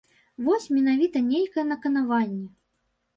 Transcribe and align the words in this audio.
Вось 0.45 0.63
менавіта 0.77 1.21
нейкае 1.25 1.65
наканаванне. 1.73 2.47